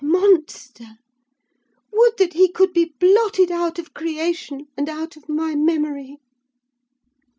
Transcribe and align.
Monster! 0.03 0.97
would 1.91 2.17
that 2.17 2.33
he 2.33 2.47
could 2.49 2.73
be 2.73 2.85
blotted 2.97 3.51
out 3.51 3.77
of 3.77 3.93
creation, 3.93 4.65
and 4.75 4.89
out 4.89 5.15
of 5.15 5.29
my 5.29 5.53
memory!" 5.53 6.17